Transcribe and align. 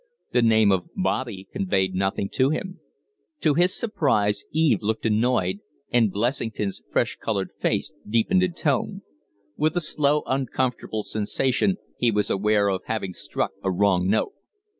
The 0.31 0.41
name 0.41 0.71
of 0.71 0.89
Bobby 0.95 1.47
conveyed 1.51 1.93
nothing 1.93 2.27
to 2.29 2.49
him. 2.49 2.79
To 3.41 3.53
his 3.53 3.77
surprise, 3.77 4.45
Eve 4.51 4.81
looked 4.81 5.05
annoyed, 5.05 5.59
and 5.91 6.11
Blessington's 6.11 6.81
fresh 6.89 7.17
colored 7.17 7.51
face 7.59 7.93
deepened 8.09 8.41
in 8.41 8.53
tone. 8.53 9.03
With 9.57 9.77
a 9.77 9.79
slow, 9.81 10.23
uncomfortable 10.25 11.03
sensation 11.03 11.77
he 11.99 12.09
was 12.09 12.31
aware 12.31 12.67
of 12.67 12.81
having 12.85 13.13
struck 13.13 13.51
a 13.63 13.71
wrong 13.71 14.07
note. 14.09 14.33